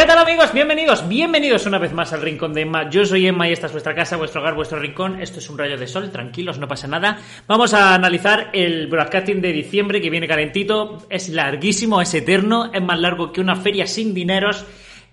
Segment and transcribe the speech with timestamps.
[0.00, 0.54] ¿Qué tal amigos?
[0.54, 2.88] Bienvenidos, bienvenidos una vez más al Rincón de Emma.
[2.88, 5.20] Yo soy Emma y esta es vuestra casa, vuestro hogar, vuestro rincón.
[5.20, 7.18] Esto es un rayo de sol, tranquilos, no pasa nada.
[7.46, 11.06] Vamos a analizar el broadcasting de diciembre que viene calentito.
[11.10, 14.64] Es larguísimo, es eterno, es más largo que una feria sin dineros.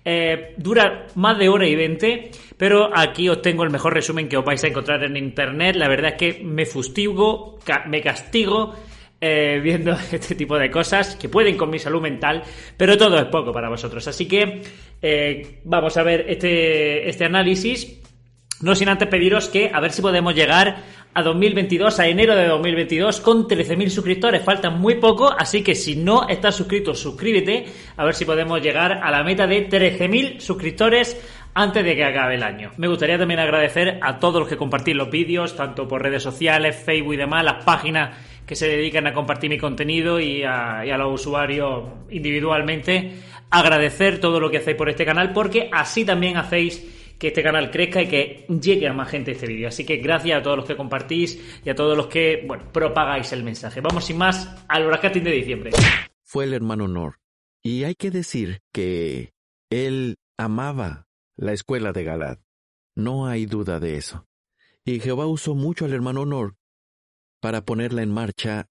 [0.06, 4.38] Eh, dura más de hora y veinte, pero aquí os tengo el mejor resumen que
[4.38, 5.76] os vais a encontrar en internet.
[5.76, 8.74] La verdad es que me fustigo, me castigo
[9.20, 12.42] eh, viendo este tipo de cosas que pueden con mi salud mental,
[12.76, 14.06] pero todo es poco para vosotros.
[14.06, 14.62] Así que
[15.02, 18.00] eh, vamos a ver este, este análisis.
[18.60, 20.82] No sin antes pediros que a ver si podemos llegar
[21.14, 24.42] a 2022, a enero de 2022, con 13.000 suscriptores.
[24.42, 27.66] Faltan muy poco, así que si no estás suscrito, suscríbete.
[27.96, 31.20] A ver si podemos llegar a la meta de 13.000 suscriptores
[31.54, 32.70] antes de que acabe el año.
[32.76, 36.76] Me gustaría también agradecer a todos los que compartís los vídeos, tanto por redes sociales,
[36.84, 38.10] Facebook y demás, las páginas
[38.48, 43.12] que se dedican a compartir mi contenido y a, los usuarios individualmente.
[43.50, 46.82] Agradecer todo lo que hacéis por este canal, porque así también hacéis
[47.18, 49.68] que este canal crezca y que llegue a más gente este vídeo.
[49.68, 53.30] Así que gracias a todos los que compartís y a todos los que, bueno, propagáis
[53.32, 53.82] el mensaje.
[53.82, 55.70] Vamos sin más al broadcasting de diciembre.
[56.24, 57.16] fue el hermano Nor.
[57.62, 59.32] Y hay que decir que
[59.68, 61.06] él amaba
[61.36, 62.38] la escuela de Galad.
[62.96, 64.24] No hay duda de eso.
[64.86, 66.54] Y Jehová usó mucho al hermano Nor
[67.40, 68.66] para ponerla en marcha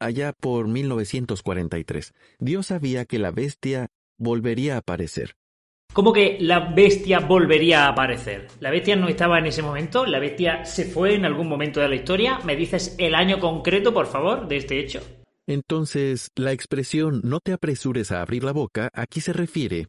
[0.00, 2.12] allá por 1943.
[2.38, 3.88] Dios sabía que la bestia
[4.18, 5.36] volvería a aparecer.
[5.92, 8.48] Como que la bestia volvería a aparecer.
[8.58, 11.88] La bestia no estaba en ese momento, la bestia se fue en algún momento de
[11.88, 12.40] la historia.
[12.44, 15.00] ¿Me dices el año concreto, por favor, de este hecho?
[15.46, 19.86] Entonces, la expresión no te apresures a abrir la boca aquí se refiere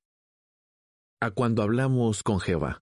[1.21, 2.81] a cuando hablamos con Jehová.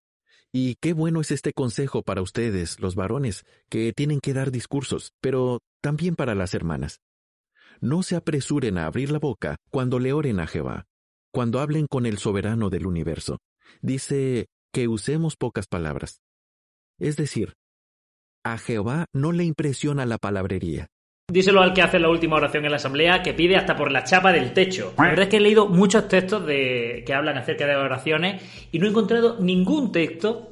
[0.55, 5.13] Y qué bueno es este consejo para ustedes, los varones, que tienen que dar discursos,
[5.19, 6.99] pero también para las hermanas.
[7.81, 10.85] No se apresuren a abrir la boca cuando le oren a Jehová,
[11.31, 13.39] cuando hablen con el soberano del universo.
[13.81, 16.21] Dice que usemos pocas palabras.
[16.99, 17.53] Es decir,
[18.43, 20.87] a Jehová no le impresiona la palabrería.
[21.31, 24.03] Díselo al que hace la última oración en la asamblea, que pide hasta por la
[24.03, 24.93] chapa del techo.
[24.97, 28.79] La verdad es que he leído muchos textos de, que hablan acerca de oraciones y
[28.79, 30.49] no he encontrado ningún texto,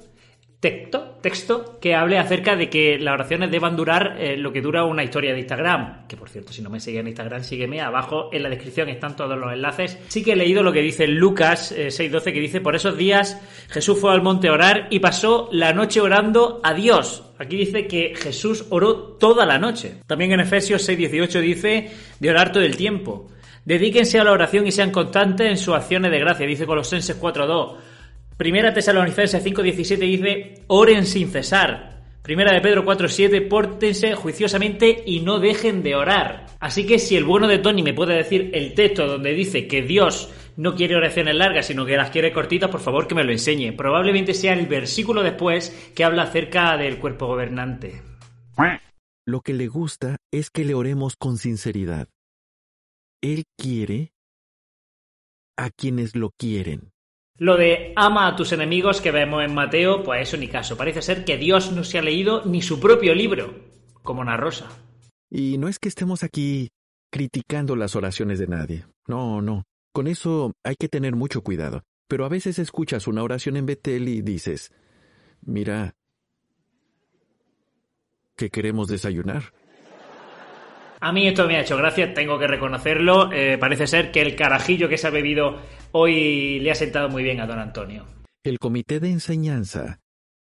[0.61, 4.85] texto, texto que hable acerca de que las oraciones deban durar eh, lo que dura
[4.85, 6.07] una historia de Instagram.
[6.07, 7.81] Que por cierto, si no me sigues en Instagram, sígueme.
[7.81, 9.97] Abajo en la descripción están todos los enlaces.
[10.07, 13.41] Sí que he leído lo que dice Lucas eh, 6.12, que dice, por esos días
[13.69, 17.23] Jesús fue al monte a orar y pasó la noche orando a Dios.
[17.39, 20.01] Aquí dice que Jesús oró toda la noche.
[20.05, 21.89] También en Efesios 6:18 dice
[22.19, 23.31] de orar todo el tiempo.
[23.65, 27.77] Dedíquense a la oración y sean constantes en sus acciones de gracia, dice Colosenses 4:2.
[28.41, 32.01] Primera Tesalonicenses 5:17 dice oren sin cesar.
[32.23, 36.47] Primera de Pedro 4:7 pórtense juiciosamente y no dejen de orar.
[36.59, 39.83] Así que si el bueno de Tony me puede decir el texto donde dice que
[39.83, 43.31] Dios no quiere oraciones largas, sino que las quiere cortitas, por favor que me lo
[43.31, 43.73] enseñe.
[43.73, 48.01] Probablemente sea el versículo después que habla acerca del cuerpo gobernante.
[49.23, 52.07] Lo que le gusta es que le oremos con sinceridad.
[53.21, 54.13] Él quiere
[55.57, 56.91] a quienes lo quieren.
[57.41, 60.77] Lo de ama a tus enemigos que vemos en Mateo, pues eso ni caso.
[60.77, 63.55] Parece ser que Dios no se ha leído ni su propio libro,
[64.03, 64.69] como una rosa.
[65.27, 66.69] Y no es que estemos aquí
[67.11, 68.85] criticando las oraciones de nadie.
[69.07, 69.63] No, no.
[69.91, 71.81] Con eso hay que tener mucho cuidado.
[72.07, 74.71] Pero a veces escuchas una oración en Betel y dices,
[75.41, 75.95] mira,
[78.37, 79.51] que queremos desayunar.
[81.01, 83.31] A mí esto me ha hecho gracia, tengo que reconocerlo.
[83.33, 85.59] Eh, parece ser que el carajillo que se ha bebido
[85.91, 88.05] hoy le ha sentado muy bien a don Antonio.
[88.43, 89.99] El comité de enseñanza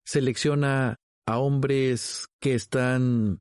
[0.05, 0.97] selecciona
[1.27, 3.39] a hombres que están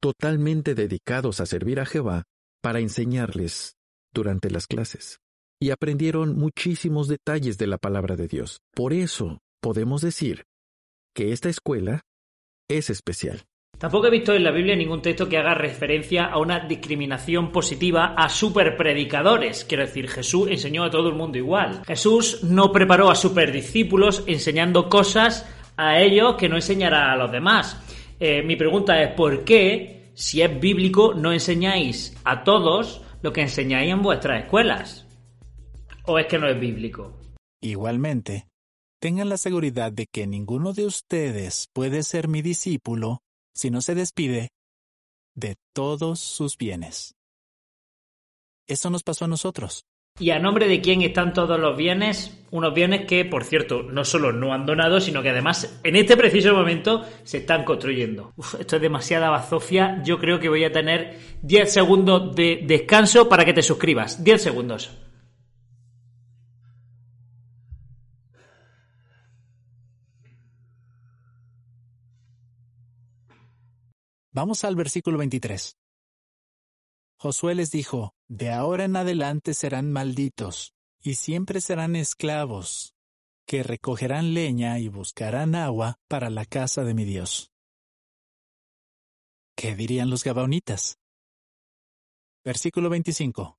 [0.00, 2.22] totalmente dedicados a servir a Jehová
[2.62, 3.76] para enseñarles
[4.14, 5.18] durante las clases.
[5.60, 8.60] y aprendieron muchísimos detalles de la palabra de Dios.
[8.72, 10.44] Por eso podemos decir
[11.16, 12.02] que esta escuela
[12.68, 13.47] es especial.
[13.78, 18.14] Tampoco he visto en la Biblia ningún texto que haga referencia a una discriminación positiva
[18.16, 19.64] a superpredicadores.
[19.64, 21.82] Quiero decir, Jesús enseñó a todo el mundo igual.
[21.86, 27.80] Jesús no preparó a superdiscípulos enseñando cosas a ellos que no enseñará a los demás.
[28.18, 33.42] Eh, mi pregunta es, ¿por qué, si es bíblico, no enseñáis a todos lo que
[33.42, 35.06] enseñáis en vuestras escuelas?
[36.04, 37.16] ¿O es que no es bíblico?
[37.60, 38.48] Igualmente,
[38.98, 43.20] tengan la seguridad de que ninguno de ustedes puede ser mi discípulo
[43.58, 44.50] si no se despide
[45.34, 47.16] de todos sus bienes.
[48.68, 49.84] Eso nos pasó a nosotros.
[50.20, 52.40] ¿Y a nombre de quién están todos los bienes?
[52.52, 56.16] Unos bienes que, por cierto, no solo no han donado, sino que además en este
[56.16, 58.32] preciso momento se están construyendo.
[58.60, 60.02] esto es demasiada bazofia.
[60.04, 64.22] Yo creo que voy a tener 10 segundos de descanso para que te suscribas.
[64.22, 65.07] 10 segundos.
[74.40, 75.76] Vamos al versículo 23.
[77.18, 82.94] Josué les dijo, De ahora en adelante serán malditos, y siempre serán esclavos,
[83.48, 87.50] que recogerán leña y buscarán agua para la casa de mi Dios.
[89.56, 91.00] ¿Qué dirían los gabaonitas?
[92.44, 93.58] Versículo 25.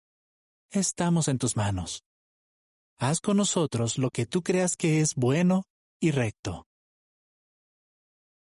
[0.72, 2.06] Estamos en tus manos.
[2.98, 5.66] Haz con nosotros lo que tú creas que es bueno
[6.00, 6.69] y recto.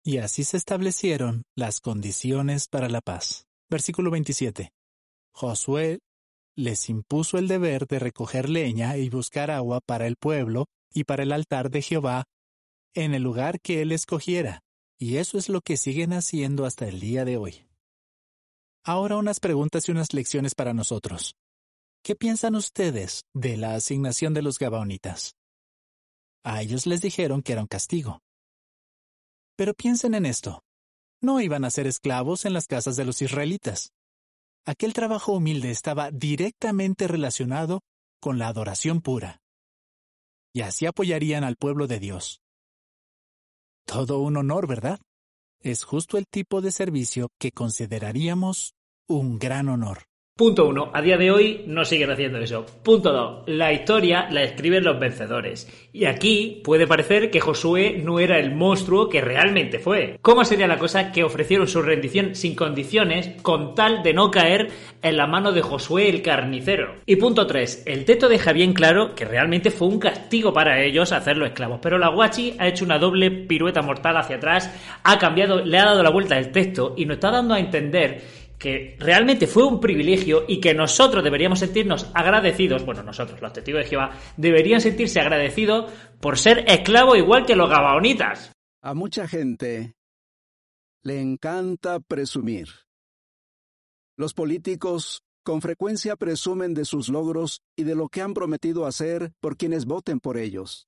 [0.04, 3.46] Y así se establecieron las condiciones para la paz.
[3.68, 4.70] Versículo 27.
[5.32, 6.00] Josué
[6.56, 11.22] les impuso el deber de recoger leña y buscar agua para el pueblo y para
[11.22, 12.24] el altar de Jehová
[12.94, 14.60] en el lugar que él escogiera,
[14.98, 17.66] y eso es lo que siguen haciendo hasta el día de hoy.
[18.84, 21.36] Ahora unas preguntas y unas lecciones para nosotros.
[22.02, 25.36] ¿Qué piensan ustedes de la asignación de los Gabaonitas?
[26.42, 28.20] A ellos les dijeron que era un castigo.
[29.60, 30.64] Pero piensen en esto.
[31.20, 33.92] No iban a ser esclavos en las casas de los israelitas.
[34.64, 37.82] Aquel trabajo humilde estaba directamente relacionado
[38.22, 39.42] con la adoración pura.
[40.54, 42.40] Y así apoyarían al pueblo de Dios.
[43.84, 44.98] Todo un honor, ¿verdad?
[45.60, 48.72] Es justo el tipo de servicio que consideraríamos
[49.06, 50.06] un gran honor.
[50.36, 52.64] Punto uno, a día de hoy no siguen haciendo eso.
[52.82, 55.68] Punto dos, la historia la escriben los vencedores.
[55.92, 60.18] Y aquí puede parecer que Josué no era el monstruo que realmente fue.
[60.22, 64.68] ¿Cómo sería la cosa que ofrecieron su rendición sin condiciones con tal de no caer
[65.02, 66.94] en la mano de Josué el carnicero?
[67.04, 71.12] Y punto tres, el texto deja bien claro que realmente fue un castigo para ellos
[71.12, 71.80] hacerlos esclavos.
[71.82, 74.74] Pero la Guachi ha hecho una doble pirueta mortal hacia atrás,
[75.04, 78.39] ha cambiado, le ha dado la vuelta al texto y nos está dando a entender
[78.60, 83.84] que realmente fue un privilegio y que nosotros deberíamos sentirnos agradecidos, bueno, nosotros, los testigos
[83.84, 85.90] de Jehová, deberían sentirse agradecidos
[86.20, 88.52] por ser esclavos igual que los gabaonitas.
[88.82, 89.96] A mucha gente
[91.02, 92.68] le encanta presumir.
[94.14, 99.32] Los políticos con frecuencia presumen de sus logros y de lo que han prometido hacer
[99.40, 100.86] por quienes voten por ellos.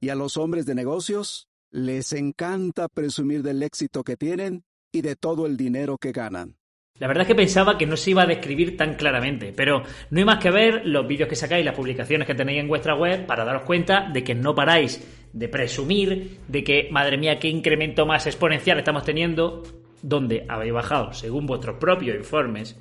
[0.00, 5.16] Y a los hombres de negocios les encanta presumir del éxito que tienen y de
[5.16, 6.56] todo el dinero que ganan.
[6.98, 10.18] La verdad es que pensaba que no se iba a describir tan claramente, pero no
[10.18, 13.24] hay más que ver los vídeos que sacáis, las publicaciones que tenéis en vuestra web
[13.24, 15.00] para daros cuenta de que no paráis
[15.32, 19.62] de presumir, de que, madre mía, qué incremento más exponencial estamos teniendo,
[20.02, 22.76] donde habéis bajado, según vuestros propios informes,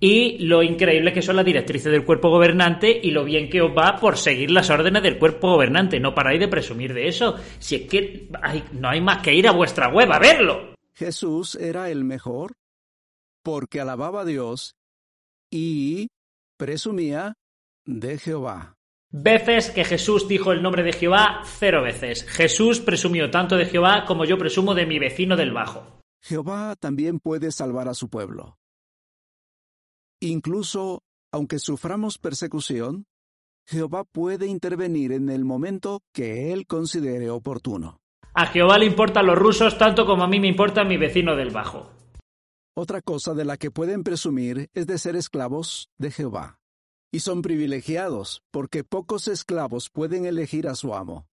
[0.00, 3.76] y lo increíble que son las directrices del cuerpo gobernante y lo bien que os
[3.76, 5.98] va por seguir las órdenes del cuerpo gobernante.
[5.98, 7.34] No paráis de presumir de eso.
[7.58, 8.28] Si es que
[8.72, 10.77] no hay más que ir a vuestra web a verlo.
[10.98, 12.56] Jesús era el mejor
[13.44, 14.74] porque alababa a Dios
[15.48, 16.08] y
[16.58, 17.34] presumía
[17.86, 18.74] de Jehová.
[19.12, 22.24] Veces que Jesús dijo el nombre de Jehová, cero veces.
[22.24, 26.00] Jesús presumió tanto de Jehová como yo presumo de mi vecino del Bajo.
[26.20, 28.58] Jehová también puede salvar a su pueblo.
[30.20, 33.06] Incluso, aunque suframos persecución,
[33.68, 38.00] Jehová puede intervenir en el momento que Él considere oportuno.
[38.38, 41.50] A Jehová le importan los rusos tanto como a mí me importa mi vecino del
[41.50, 41.90] Bajo.
[42.76, 46.60] Otra cosa de la que pueden presumir es de ser esclavos de Jehová.
[47.12, 51.26] Y son privilegiados, porque pocos esclavos pueden elegir a su amo.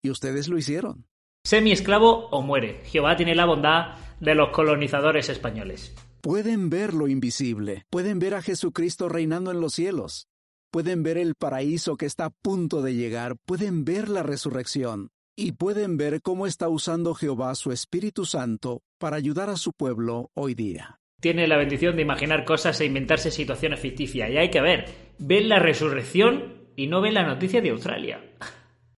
[0.00, 1.08] Y ustedes lo hicieron.
[1.42, 2.84] Sé mi esclavo o muere.
[2.84, 5.92] Jehová tiene la bondad de los colonizadores españoles.
[6.20, 10.28] Pueden ver lo invisible, pueden ver a Jesucristo reinando en los cielos,
[10.70, 15.52] pueden ver el paraíso que está a punto de llegar, pueden ver la resurrección, y
[15.52, 20.54] pueden ver cómo está usando Jehová su Espíritu Santo para ayudar a su pueblo hoy
[20.54, 21.00] día.
[21.20, 24.30] tiene la bendición de imaginar cosas e inventarse situaciones ficticias.
[24.30, 24.84] Y hay que ver,
[25.18, 28.20] ven la resurrección y no ven la noticia de Australia.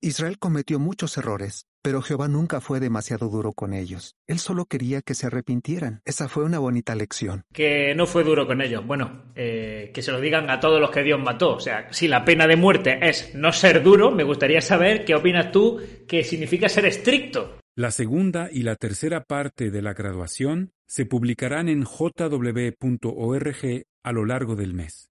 [0.01, 4.17] Israel cometió muchos errores, pero Jehová nunca fue demasiado duro con ellos.
[4.27, 6.01] Él solo quería que se arrepintieran.
[6.05, 7.45] Esa fue una bonita lección.
[7.53, 8.85] Que no fue duro con ellos.
[8.85, 11.55] Bueno, eh, que se lo digan a todos los que Dios mató.
[11.55, 15.15] O sea, si la pena de muerte es no ser duro, me gustaría saber qué
[15.15, 17.61] opinas tú que significa ser estricto.
[17.77, 23.57] La segunda y la tercera parte de la graduación se publicarán en jw.org
[24.03, 25.09] a lo largo del mes.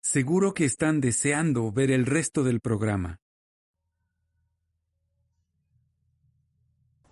[0.00, 3.18] Seguro que están deseando ver el resto del programa.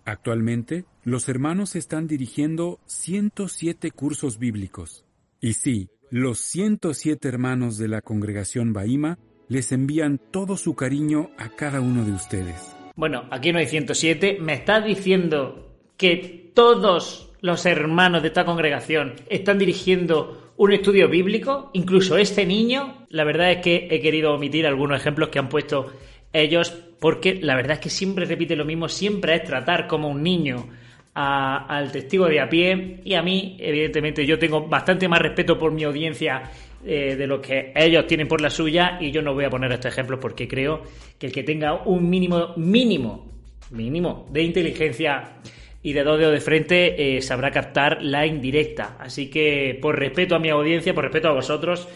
[0.05, 5.05] Actualmente, los hermanos están dirigiendo 107 cursos bíblicos.
[5.39, 9.17] Y sí, los 107 hermanos de la congregación Bahima
[9.47, 12.75] les envían todo su cariño a cada uno de ustedes.
[12.95, 14.37] Bueno, aquí no hay 107.
[14.41, 21.69] ¿Me estás diciendo que todos los hermanos de esta congregación están dirigiendo un estudio bíblico?
[21.73, 23.05] Incluso este niño.
[23.09, 25.91] La verdad es que he querido omitir algunos ejemplos que han puesto
[26.33, 30.21] ellos, porque la verdad es que siempre repite lo mismo, siempre es tratar como un
[30.21, 30.67] niño
[31.15, 35.71] al testigo de a pie y a mí, evidentemente, yo tengo bastante más respeto por
[35.71, 36.43] mi audiencia
[36.85, 39.71] eh, de lo que ellos tienen por la suya y yo no voy a poner
[39.71, 40.83] estos ejemplos porque creo
[41.17, 43.27] que el que tenga un mínimo, mínimo,
[43.71, 45.37] mínimo de inteligencia
[45.81, 48.95] y de dos dedos de frente eh, sabrá captar la indirecta.
[48.99, 51.89] Así que por respeto a mi audiencia, por respeto a vosotros,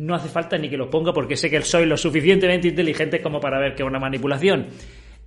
[0.00, 3.38] no hace falta ni que lo ponga porque sé que soy lo suficientemente inteligente como
[3.38, 4.66] para ver que es una manipulación.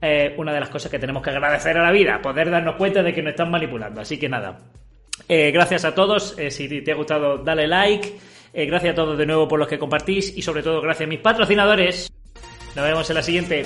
[0.02, 3.04] Eh, una de las cosas que tenemos que agradecer a la vida, poder darnos cuenta
[3.04, 4.02] de que nos están manipulando.
[4.02, 4.58] Así que nada,
[5.30, 6.38] eh, gracias a todos.
[6.40, 8.14] Eh, si te ha gustado, dale like.
[8.54, 11.20] gracias a todos de nuevo por los que compartís y sobre todo gracias a mis
[11.20, 12.12] patrocinadores.
[12.76, 13.66] Nos vemos en la siguiente.